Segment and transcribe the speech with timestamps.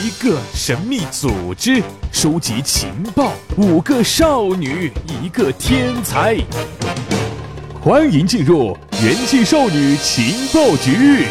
[0.00, 1.82] 一个神秘组织，
[2.12, 6.36] 收集情报；五个少女，一个天才。
[7.80, 11.26] 欢迎进入元气少女情报局。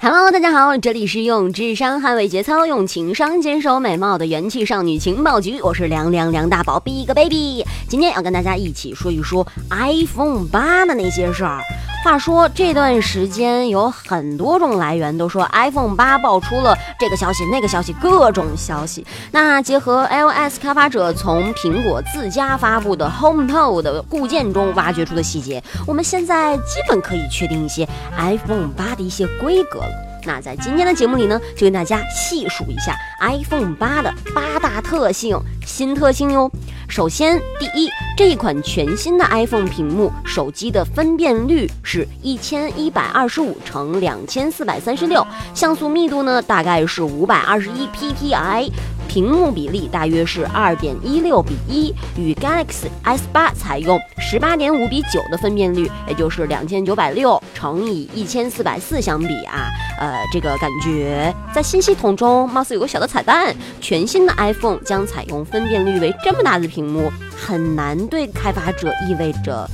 [0.00, 11.60] Hello，大家好，这里是用智商捍卫节操，用情商坚守美貌的元气少女情报局，我是凉凉梁大宝 Big Baby，今天要跟大家一起说一说 iPhone 八的那些事儿。
[12.02, 19.06] 话说这段时间有很多种来源都说 iPhone 八爆出了这个消息那个消息各种消息。
[19.30, 27.86] 那结合 iOS 开发者从苹果自家发布的 HomePod 的固件中挖掘出的细节，我们现在基本可以确定一些
[28.16, 30.06] iPhone 八的一些规格了。
[30.26, 36.50] 那在今天的节目里呢，就跟大家细数一下 iPhone 八的八大特性、新特性哟。
[36.90, 48.72] 首先，第一，这一款全新的 iPhone 屏幕，手机的分辨率是一千一百二十五乘两千四百三十六，像素密度呢大概是五百二十一 PPI。
[49.10, 63.52] 屏幕比例大约是二点一六比一，与 Galaxy S 八采用十八点五比九的分辨率，也就是两千九百六乘以一千四百四相比啊，呃，这个感觉在新系统中貌似有个小的彩蛋。
[63.80, 69.68] 全新的 iPhone 将采用分辨率为这么大的屏幕，很难对开发者意味着，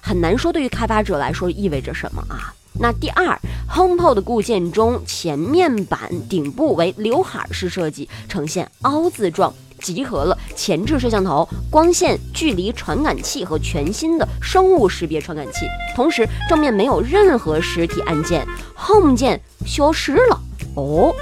[0.00, 2.54] 很难说对于开发者来说意味着什么啊。
[2.78, 15.66] 那第二，HomePod 固件中前面板顶部为刘海式设计，呈现凹字状，集合了前置摄像头、光线、距离传感器和全新的生物识别传感器。
[15.94, 20.40] 同时，正面没有任何实体按键，Home 键消失了
[20.74, 21.14] 哦。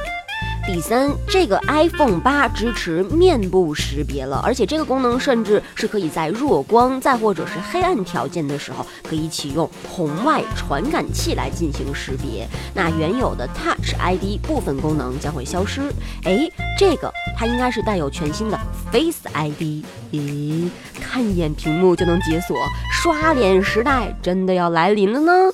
[0.69, 12.47] 第三，这个 iPhone 八支持面部识别了，而且这个功能甚至是可以在弱光再或者是黑暗条件的时候，可以启用红外传感器来进行识别。
[12.75, 15.81] 那原有的 Touch ID 部分功能将会消失。
[16.25, 16.47] 哎，
[16.79, 18.61] 这个它应该是带有全新的
[18.93, 19.83] Face ID。
[20.13, 20.69] 咦，
[21.01, 22.55] 看一眼屏幕就能解锁，
[22.93, 25.51] 刷脸时代真的要来临了呢？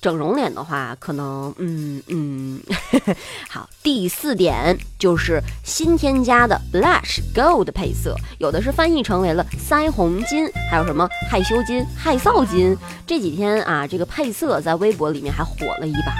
[0.00, 2.60] 整容脸的话，可能，嗯嗯，
[3.48, 3.68] 好。
[3.82, 12.76] 第四点就是新添加的 Blush Gold 配色，有的是翻译成为了腮红金，还有什么害羞金、害臊金。
[13.06, 16.12] 这几天啊，这个配色在微博里面还火了一把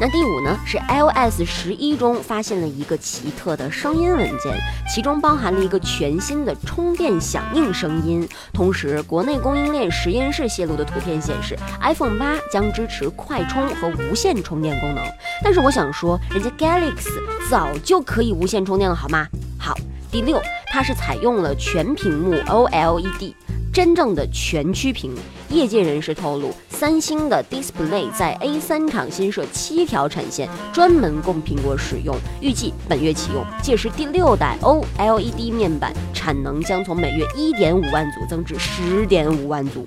[0.00, 4.56] 那第五呢，是 iOS 十一中发现了一个奇特的声音文件，
[4.92, 8.28] 其中包含了一个全新的充电响应声音。
[8.52, 15.04] 同时，国内供应链实验室泄露的图片显示，iPhone 八将支持快充和无线充电功能。
[15.42, 17.10] 但是我想说，人家 Galaxy
[17.50, 19.26] 早就可以无线充电了，好吗？
[19.58, 19.74] 好，
[20.10, 20.40] 第六，
[20.72, 23.34] 它是采用了全屏幕 OLED，
[23.72, 25.14] 真正的全曲屏。
[25.50, 33.42] 业界人士透露，三星的 Display 在 A 三厂新设七条产线，专门供苹果使用，预计本月启用。
[33.62, 39.86] 届时，第六代 OLED 面板产能将从每月一点五万组增至十点五万组。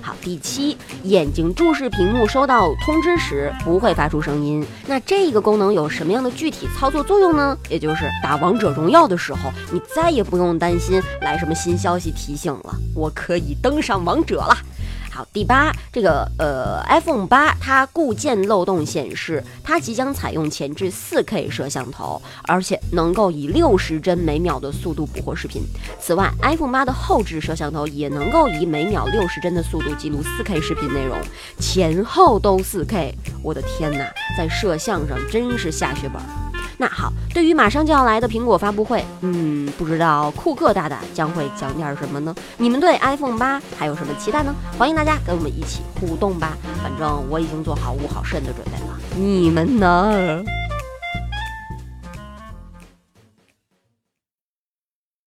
[0.00, 4.64] 好，第七，眼睛注视屏幕收到通知时不会发出声音。
[4.86, 7.56] 那这个功能有什么样的具体操作作用呢？
[7.68, 14.56] 也就是打王者荣耀的时候，你再也不用担心来什么新消息提醒了，我可以登上王者了。
[15.14, 25.62] 好，第八，这个呃，iPhone 八它固件漏洞显示，它即将采用前置 4K 摄像头，而且能够以六十帧每秒的速度捕获视频。
[26.00, 31.16] 此外，iPhone 八的后置摄像头也能够以每秒六十帧的速度记录 4K 视频内容，
[31.60, 33.14] 前后都 4K。
[33.40, 34.04] 我的天哪，
[34.36, 36.43] 在摄像上真是下血本。
[36.76, 42.34] 那好，对于马上就要来的苹果发布会，嗯，不知道库克大大将会讲点什么呢？
[42.56, 44.54] 你们对 iPhone 八还有什么期待呢？
[44.76, 46.56] 欢迎大家跟我们一起互动吧。
[46.82, 50.42] 反正我已经做好捂好肾的准备了，你们呢？